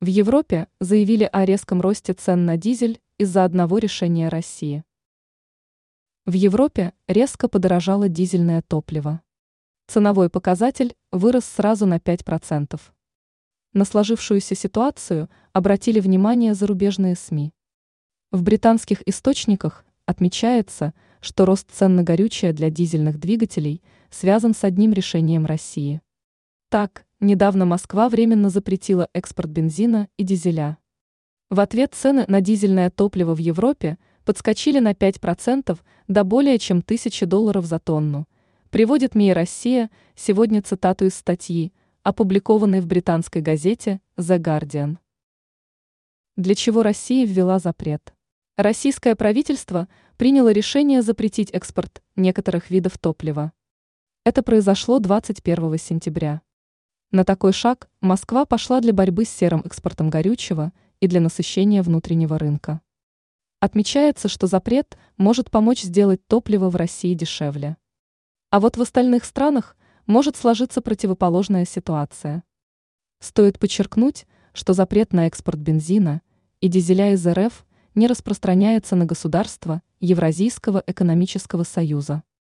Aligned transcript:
В 0.00 0.06
Европе 0.06 0.68
заявили 0.78 1.28
о 1.32 1.44
резком 1.44 1.80
росте 1.80 2.12
цен 2.12 2.46
на 2.46 2.56
дизель 2.56 3.00
из-за 3.18 3.42
одного 3.42 3.78
решения 3.78 4.28
России. 4.28 4.84
В 6.24 6.34
Европе 6.34 6.92
резко 7.08 7.48
подорожало 7.48 8.08
дизельное 8.08 8.62
топливо. 8.62 9.22
Ценовой 9.88 10.30
показатель 10.30 10.94
вырос 11.10 11.46
сразу 11.46 11.84
на 11.84 11.96
5%. 11.96 12.80
На 13.72 13.84
сложившуюся 13.84 14.54
ситуацию 14.54 15.28
обратили 15.52 15.98
внимание 15.98 16.54
зарубежные 16.54 17.16
СМИ. 17.16 17.52
В 18.30 18.44
британских 18.44 19.02
источниках 19.04 19.84
отмечается, 20.06 20.94
что 21.20 21.44
рост 21.44 21.72
цен 21.72 21.96
на 21.96 22.04
горючее 22.04 22.52
для 22.52 22.70
дизельных 22.70 23.18
двигателей 23.18 23.82
связан 24.10 24.54
с 24.54 24.62
одним 24.62 24.92
решением 24.92 25.44
России. 25.44 26.02
Так, 26.68 27.04
недавно 27.20 27.64
Москва 27.64 28.08
временно 28.08 28.50
запретила 28.50 29.08
экспорт 29.12 29.50
бензина 29.50 30.08
и 30.16 30.22
дизеля. 30.22 30.78
В 31.50 31.60
ответ 31.60 31.94
цены 31.94 32.24
на 32.28 32.40
дизельное 32.40 32.90
топливо 32.90 33.34
в 33.34 33.38
Европе 33.38 33.98
подскочили 34.24 34.78
на 34.78 34.92
5% 34.92 35.78
до 36.06 36.24
более 36.24 36.58
чем 36.58 36.78
1000 36.78 37.26
долларов 37.26 37.64
за 37.64 37.78
тонну, 37.78 38.26
приводит 38.70 39.14
МИИ 39.14 39.30
«Россия» 39.30 39.90
сегодня 40.14 40.62
цитату 40.62 41.06
из 41.06 41.14
статьи, 41.14 41.72
опубликованной 42.02 42.80
в 42.80 42.86
британской 42.86 43.40
газете 43.40 44.00
«The 44.16 44.38
Guardian». 44.38 44.98
Для 46.36 46.54
чего 46.54 46.82
Россия 46.82 47.26
ввела 47.26 47.58
запрет? 47.58 48.14
Российское 48.56 49.16
правительство 49.16 49.88
приняло 50.16 50.52
решение 50.52 51.00
запретить 51.00 51.50
экспорт 51.52 52.02
некоторых 52.16 52.70
видов 52.70 52.98
топлива. 52.98 53.52
Это 54.24 54.42
произошло 54.42 54.98
21 54.98 55.78
сентября. 55.78 56.42
На 57.10 57.24
такой 57.24 57.54
шаг 57.54 57.88
Москва 58.02 58.44
пошла 58.44 58.82
для 58.82 58.92
борьбы 58.92 59.24
с 59.24 59.30
серым 59.30 59.62
экспортом 59.64 60.10
горючего 60.10 60.74
и 61.00 61.06
для 61.06 61.22
насыщения 61.22 61.82
внутреннего 61.82 62.38
рынка. 62.38 62.82
Отмечается, 63.60 64.28
что 64.28 64.46
запрет 64.46 64.98
может 65.16 65.50
помочь 65.50 65.80
сделать 65.80 66.20
топливо 66.26 66.68
в 66.68 66.76
России 66.76 67.14
дешевле. 67.14 67.78
А 68.50 68.60
вот 68.60 68.76
в 68.76 68.82
остальных 68.82 69.24
странах 69.24 69.74
может 70.06 70.36
сложиться 70.36 70.82
противоположная 70.82 71.64
ситуация. 71.64 72.44
Стоит 73.20 73.58
подчеркнуть, 73.58 74.26
что 74.52 74.74
запрет 74.74 75.14
на 75.14 75.26
экспорт 75.26 75.58
бензина 75.58 76.20
и 76.60 76.68
дизеля 76.68 77.14
из 77.14 77.26
РФ 77.26 77.64
не 77.94 78.06
распространяется 78.06 78.96
на 78.96 79.06
государства 79.06 79.80
Евразийского 79.98 80.84
экономического 80.86 81.62
союза. 81.62 82.22